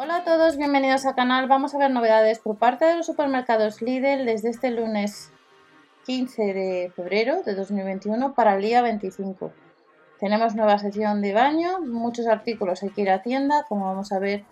[0.00, 1.48] Hola a todos, bienvenidos al canal.
[1.48, 5.32] Vamos a ver novedades por parte de los supermercados Lidl desde este lunes
[6.06, 9.50] 15 de febrero de 2021 para el día 25.
[10.20, 14.20] Tenemos nueva sección de baño, muchos artículos hay que ir a tienda, como vamos a
[14.20, 14.44] ver,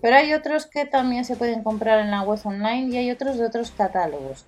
[0.00, 3.36] pero hay otros que también se pueden comprar en la web online y hay otros
[3.36, 4.46] de otros catálogos.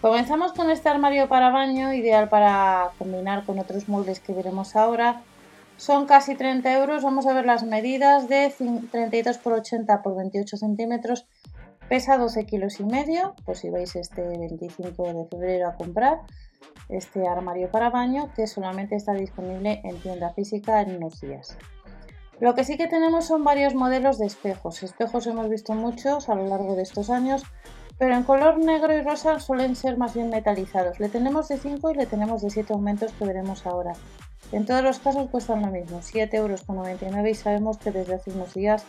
[0.00, 5.20] Comenzamos con este armario para baño, ideal para combinar con otros moldes que veremos ahora.
[5.76, 8.54] Son casi 30 euros, vamos a ver las medidas de
[8.90, 11.26] 32 por 80 por 28 centímetros,
[11.88, 16.20] pesa 12 kilos y medio, pues si vais este 25 de febrero a comprar
[16.88, 21.56] este armario para baño que solamente está disponible en tienda física en unos días.
[22.40, 24.82] Lo que sí que tenemos son varios modelos de espejos.
[24.82, 27.44] Espejos hemos visto muchos a lo largo de estos años,
[27.98, 30.98] pero en color negro y rosa suelen ser más bien metalizados.
[30.98, 33.92] Le tenemos de 5 y le tenemos de 7 aumentos que veremos ahora.
[34.52, 36.62] En todos los casos cuestan lo mismo, 7,99 euros
[37.26, 38.84] y sabemos que desde hace unos días,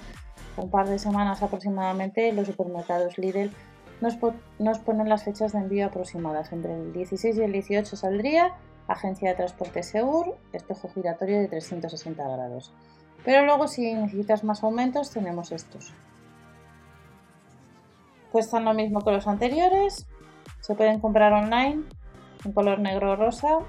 [0.57, 3.49] un par de semanas aproximadamente, los supermercados Lidl
[4.01, 6.51] nos, ponen las fechas de envío aproximadas.
[6.51, 8.53] Entre el 16 y el 18 saldría,
[8.89, 12.73] agencia de transporte Segur, espejo giratorio de 360 grados.
[13.23, 15.93] Pero luego si necesitas más aumentos tenemos estos.
[18.33, 20.07] Cuestan lo mismo que los anteriores,
[20.59, 21.83] se pueden comprar online
[22.43, 23.59] en color negro o rosa,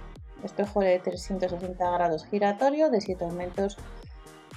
[0.44, 3.76] espejo de 360 grados giratorio de 7 aumentos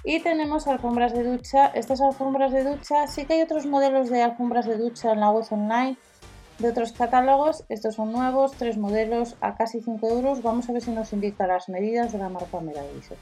[0.03, 1.67] y tenemos alfombras de ducha.
[1.67, 5.31] Estas alfombras de ducha, sí que hay otros modelos de alfombras de ducha en la
[5.31, 5.97] web online
[6.59, 7.65] de otros catálogos.
[7.69, 10.41] Estos son nuevos, tres modelos a casi 5 euros.
[10.41, 13.17] Vamos a ver si nos indica las medidas de la marca Megadiesel.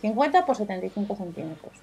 [0.00, 1.80] 50 por 75 centímetros.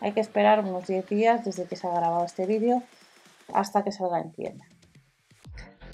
[0.00, 2.82] Hay que esperar unos 10 días desde que se ha grabado este vídeo
[3.52, 4.69] hasta que salga en tienda.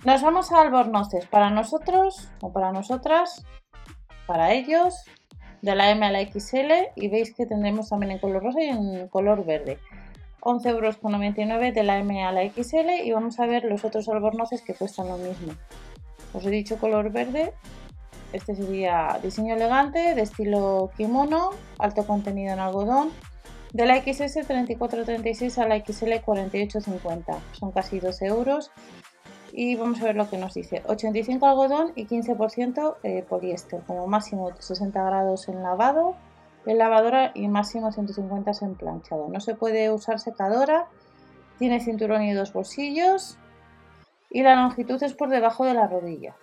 [0.07, 3.45] Nos vamos a albornoces para nosotros o para nosotras,
[4.29, 5.03] para ellos
[5.63, 8.69] de la M a la XL y veis que tendremos también en color rosa y
[8.69, 9.81] en color verde.
[10.43, 14.63] 11,99 euros de la M a la XL y vamos a ver los otros albornoces
[14.63, 15.55] que cuestan lo mismo.
[16.33, 17.53] Os he dicho color verde,
[18.33, 21.51] este sería diseño elegante de estilo kimono,
[21.81, 23.11] alto contenido en algodón.
[23.73, 28.71] De la XS 34,36 a la XL 48,50, son casi 12 euros
[29.59, 30.83] y vamos a ver lo que nos dice.
[30.87, 36.15] 85 algodón y 15% eh, poliéster, como máximo 60 grados en lavado,
[36.67, 39.29] en lavadora y máximo 150 en planchado.
[39.31, 40.89] No se puede usar secadora,
[41.59, 43.39] tiene cinturón y dos bolsillos
[44.29, 46.37] y la longitud es por debajo de la rodilla.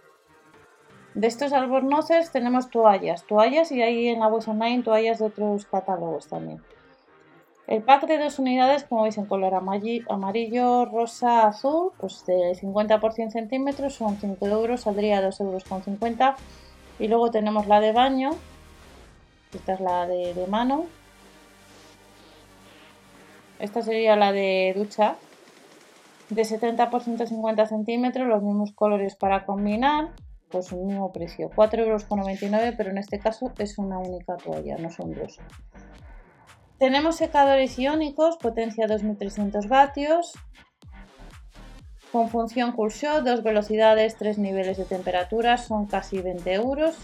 [1.13, 5.68] De estos albornoces tenemos toallas, toallas y hay en la web online toallas de otros
[5.68, 6.63] catálogos también.
[7.66, 13.00] El pack de dos unidades, como veis en color amarillo, rosa, azul, pues de 50
[13.00, 16.35] por 100 centímetros son 5 euros, saldría 2 euros con 50.
[17.00, 18.31] Y luego tenemos la de baño,
[19.53, 20.85] esta es la de, mano.
[23.59, 25.16] Esta sería la de ducha,
[26.30, 30.09] de 70 por 150 centímetros, los mismos colores para combinar,
[30.50, 34.90] pues el mismo precio, 4,99 euros, pero en este caso es una única toalla, no
[34.90, 35.40] son dos.
[36.83, 40.33] Tenemos secadores iónicos, potencia 2300 vatios,
[42.11, 46.97] con función Cool Shot, dos velocidades, tres niveles de temperatura, son casi 20 euros.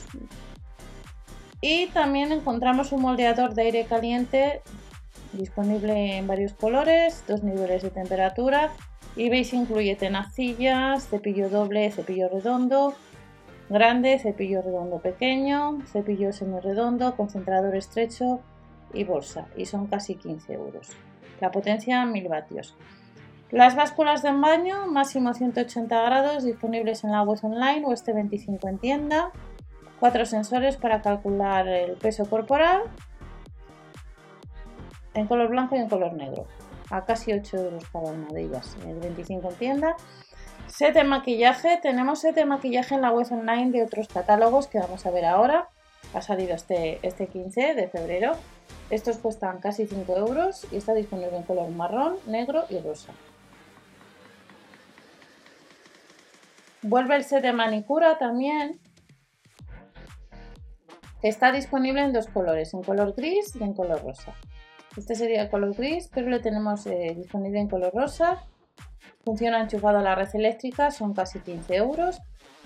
[1.61, 4.61] Y también encontramos un moldeador de aire caliente
[5.31, 8.73] disponible en varios colores, dos niveles de temperatura.
[9.15, 12.95] Y veis, incluye tenacillas, cepillo doble, cepillo redondo,
[13.69, 18.41] grande, cepillo redondo pequeño, cepillo semi-redondo, concentrador estrecho,
[18.93, 20.89] y bolsa y son casi 15 euros.
[21.39, 22.75] La potencia 1000 vatios.
[23.51, 28.67] Las básculas de baño máximo 180 grados disponibles en la web online o este 25
[28.67, 29.31] en tienda.
[29.99, 32.83] Cuatro sensores para calcular el peso corporal
[35.13, 36.45] en color blanco y en color negro.
[36.91, 38.77] A casi 8 euros cada una de ellas.
[38.85, 39.95] El 25 en tienda.
[40.67, 41.79] Set de maquillaje.
[41.81, 45.25] Tenemos set de maquillaje en la web online de otros catálogos que vamos a ver
[45.25, 45.69] ahora.
[46.13, 48.33] Ha salido este, este 15 de febrero.
[48.89, 53.13] Estos cuestan casi 5 euros y está disponible en color marrón, negro y rosa.
[56.81, 58.79] Vuelve el set de manicura también.
[61.21, 64.33] Está disponible en dos colores, en color gris y en color rosa.
[64.97, 68.43] Este sería el color gris, pero lo tenemos eh, disponible en color rosa.
[69.23, 72.21] Funciona enchufado a la red eléctrica, son casi 15 euros.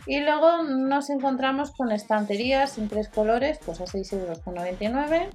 [0.06, 5.30] Y luego nos encontramos con estanterías en tres colores, pues a 6,99 euros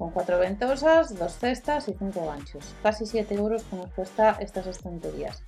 [0.00, 2.74] con cuatro ventosas, dos cestas y cinco ganchos.
[2.82, 5.42] Casi 7 euros que nos cuesta estas estanterías.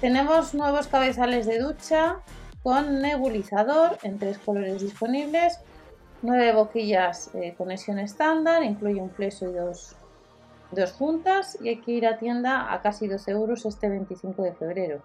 [0.00, 2.16] Tenemos nuevos cabezales de ducha
[2.64, 5.60] con nebulizador en tres colores disponibles.
[6.20, 9.94] Nueve boquillas eh, conexión estándar, incluye un fleso y dos
[10.72, 14.52] dos juntas y hay que ir a tienda a casi 12 euros este 25 de
[14.52, 15.02] febrero.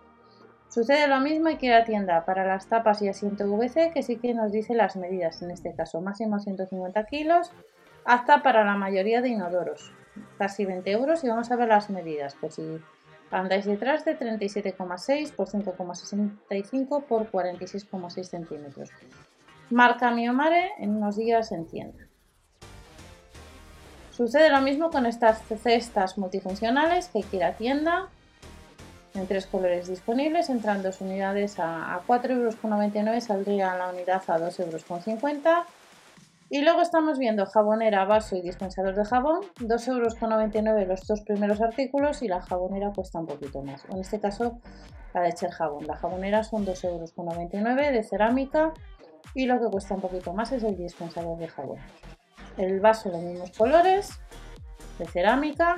[0.70, 4.02] Sucede lo mismo, hay que ir a tienda para las tapas y asiento VC, que
[4.02, 7.52] sí que nos dice las medidas, en este caso máximo 150 kilos,
[8.06, 9.92] hasta para la mayoría de inodoros,
[10.38, 12.82] casi 20 euros y vamos a ver las medidas, pues si
[13.32, 18.90] andáis detrás de 37,6 por 5,65 por 46,6 centímetros.
[19.70, 22.06] Marca Miomare en unos días en tienda.
[24.12, 28.10] Sucede lo mismo con estas cestas multifuncionales que hay que ir a tienda
[29.14, 30.50] en tres colores disponibles.
[30.50, 35.66] Entran dos unidades a, 4,99 euros, saldría la unidad a 2,50 euros.
[36.54, 41.62] Y luego estamos viendo jabonera, vaso y dispensador de jabón, 2,99 euros los dos primeros
[41.62, 43.86] artículos y la jabonera cuesta un poquito más.
[43.86, 44.60] En este caso,
[45.14, 45.88] la de Cher Jabón.
[45.88, 48.74] La jabonera son 2,99 euros de cerámica
[49.34, 51.80] y lo que cuesta un poquito más es el dispensador de jabón.
[52.58, 54.20] El vaso, los mismos colores,
[55.00, 55.76] de cerámica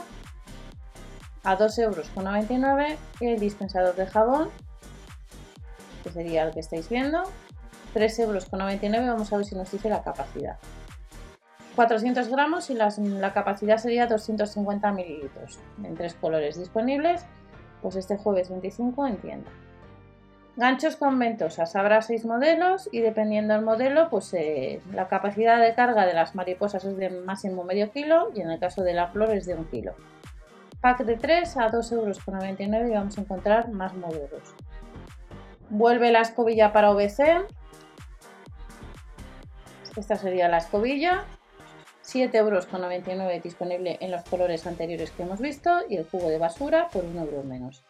[1.44, 4.50] a 2,99 euros y el dispensador de jabón,
[6.04, 7.22] que sería el que estáis viendo,
[7.94, 8.50] 3,99 euros.
[8.50, 10.58] Vamos a ver si nos dice la capacidad.
[11.76, 17.26] 400 gramos y la capacidad sería 250 mililitros en tres colores disponibles.
[17.82, 19.52] Pues este jueves 25 en tienda.
[20.56, 25.74] Ganchos con ventosas, habrá 6 modelos y dependiendo del modelo, pues eh, la capacidad de
[25.74, 29.08] carga de las mariposas es de máximo medio kilo y en el caso de la
[29.08, 29.96] flor es de un kilo.
[30.80, 34.54] Pack de 3 a 2,99 euros y vamos a encontrar más modelos.
[35.72, 37.48] Vuelve la escobilla para OBC.
[39.96, 41.26] Esta sería la escobilla.
[42.04, 46.90] 7,99 euros disponible en los colores anteriores que hemos visto y el cubo de basura
[46.90, 47.84] por 1 euro menos.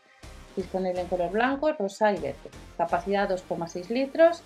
[0.55, 2.49] Disponible en color blanco, rosa y verde.
[2.77, 4.43] Capacidad 2,6 litros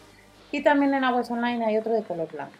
[0.51, 2.53] y también en Aguas Online hay otro de color blanco.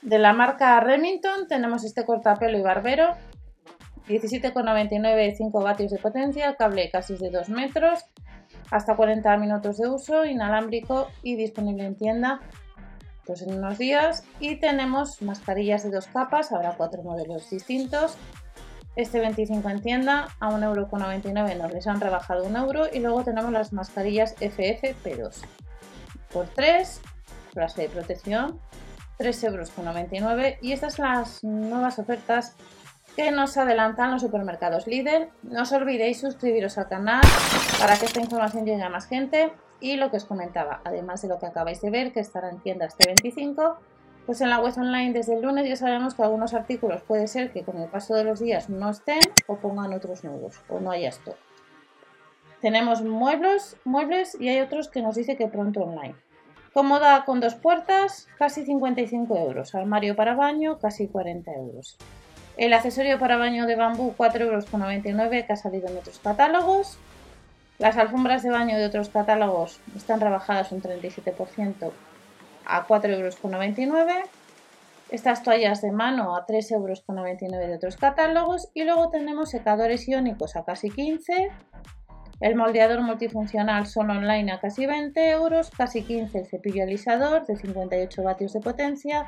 [0.00, 3.14] De la marca Remington tenemos este cortapelo y barbero
[4.08, 8.04] 17,99 5 vatios de potencia, cable casi de 2 metros,
[8.70, 12.40] hasta 40 minutos de uso, inalámbrico y disponible en tienda
[13.26, 14.24] pues en unos días.
[14.40, 18.16] Y tenemos mascarillas de dos capas, habrá cuatro modelos distintos.
[18.96, 23.50] Este 25 en tienda a 1,99€ nos les han rebajado un euro y luego tenemos
[23.50, 25.42] las mascarillas FFP2
[26.32, 27.00] por 3,
[27.52, 28.60] clase de protección,
[29.18, 32.54] 3,99€ y estas son las nuevas ofertas
[33.16, 35.28] que nos adelantan los supermercados Lidl.
[35.42, 37.22] No os olvidéis suscribiros al canal
[37.78, 39.52] para que esta información llegue a más gente.
[39.80, 42.60] Y lo que os comentaba, además de lo que acabáis de ver, que estará en
[42.60, 43.76] tiendas este 25,
[44.24, 47.52] pues en la web online desde el lunes ya sabemos que algunos artículos puede ser
[47.52, 50.90] que con el paso de los días no estén o pongan otros nuevos o no
[50.90, 51.36] haya esto.
[52.62, 56.14] Tenemos muebles, muebles y hay otros que nos dice que pronto online.
[56.72, 59.74] Cómoda con dos puertas, casi 55 euros.
[59.74, 61.98] Armario para baño, casi 40 euros.
[62.56, 66.98] El accesorio para baño de bambú 4,99 euros que ha salido en otros catálogos.
[67.78, 71.90] Las alfombras de baño de otros catálogos están rebajadas un 37%
[72.64, 74.28] a 4,99 euros.
[75.10, 77.04] Estas toallas de mano a 3,99 euros
[77.50, 78.68] de otros catálogos.
[78.72, 81.50] Y luego tenemos secadores iónicos a casi 15.
[82.40, 85.70] El moldeador multifuncional solo online a casi 20 euros.
[85.76, 89.26] Casi 15 el cepillo alisador de 58 vatios de potencia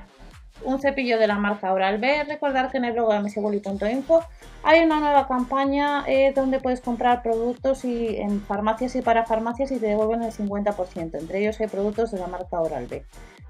[0.64, 2.24] un cepillo de la marca Oral B.
[2.24, 4.22] Recordar que en el blog de msboli.info
[4.62, 9.70] hay una nueva campaña eh, donde puedes comprar productos y, en farmacias y para farmacias
[9.72, 11.18] y te devuelven el 50%.
[11.18, 13.04] Entre ellos hay productos de la marca Oral B.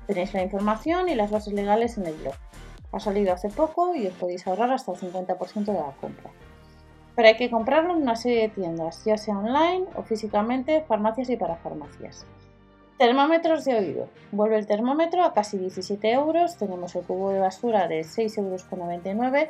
[0.07, 2.35] Tenéis la información y las bases legales en el blog.
[2.93, 6.31] Ha salido hace poco y os podéis ahorrar hasta el 50% de la compra.
[7.15, 11.31] Pero hay que comprarlo en una serie de tiendas, ya sea online o físicamente, farmacias
[11.31, 12.27] y para farmacias.
[12.99, 14.09] Termómetros de oído.
[14.33, 16.57] Vuelve el termómetro a casi 17 euros.
[16.57, 19.49] Tenemos el cubo de basura de 6,99 euros.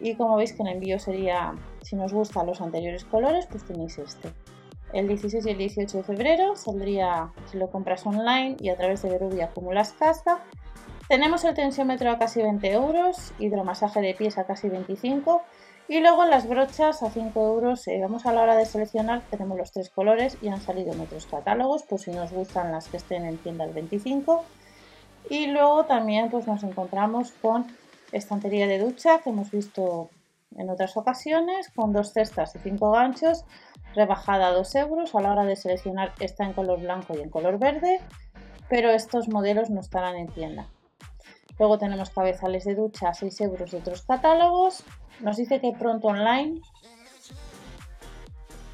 [0.00, 3.98] Y como veis que el envío sería, si nos gustan los anteriores colores, pues tenéis
[3.98, 4.30] este.
[4.94, 9.02] El 16 y el 18 de febrero saldría, si lo compras online y a través
[9.02, 10.38] de Berubia acumulas casa.
[11.06, 15.42] Tenemos el tensiómetro a casi 20 euros, hidromasaje de pies a casi 25
[15.88, 19.58] y luego las brochas a 5 euros, eh, vamos a la hora de seleccionar, tenemos
[19.58, 22.96] los tres colores y han salido en otros catálogos, por si nos gustan las que
[22.96, 24.44] estén en tiendas 25.
[25.28, 27.66] Y luego también pues nos encontramos con
[28.12, 30.08] estantería de ducha que hemos visto
[30.56, 33.44] en otras ocasiones, con dos cestas y cinco ganchos,
[33.94, 35.14] rebajada a 2 euros.
[35.14, 38.00] A la hora de seleccionar está en color blanco y en color verde,
[38.68, 40.68] pero estos modelos no estarán en tienda.
[41.58, 44.84] Luego tenemos cabezales de ducha a 6 euros de otros catálogos
[45.20, 46.60] nos dice que pronto online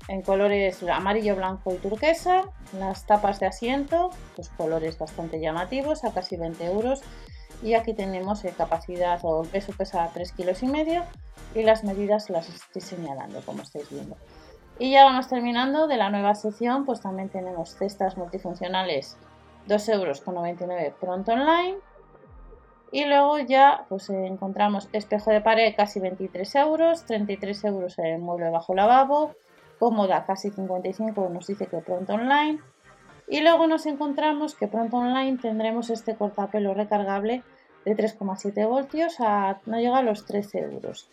[0.08, 2.42] en colores amarillo, blanco y turquesa.
[2.78, 7.02] Las tapas de asiento, pues colores bastante llamativos, a casi 20 euros.
[7.62, 11.04] y aquí tenemos eh, capacidad o el peso pesa 3 kilos y medio
[11.54, 14.16] y las medidas las estoy señalando como estáis viendo.
[14.78, 19.18] Y ya vamos terminando de la nueva sección, pues también tenemos cestas multifuncionales
[19.68, 20.22] 2,99 euros
[20.98, 21.76] pronto online.
[22.92, 28.50] Y luego ya pues encontramos espejo de pared casi 23 euros, 33 euros el mueble
[28.50, 29.34] bajo lavabo,
[29.78, 32.58] cómoda casi 55 nos dice que pronto online.
[33.28, 37.44] Y luego nos encontramos que pronto online tendremos este cortapelo recargable
[37.84, 41.08] de 3,7 voltios a no llega a los 13 euros.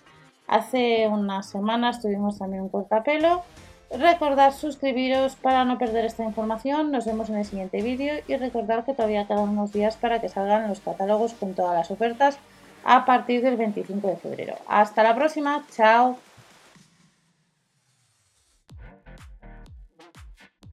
[0.48, 3.43] Hace unas semanas tuvimos también un cortapelo.
[3.89, 6.91] Recordad suscribiros para no perder esta información.
[6.91, 10.29] Nos vemos en el siguiente vídeo y recordad que todavía quedan unos días para que
[10.29, 12.38] salgan los catálogos con todas las ofertas
[12.84, 14.56] a partir del 25 de febrero.
[14.67, 15.65] Hasta la próxima.
[15.72, 16.17] Chao.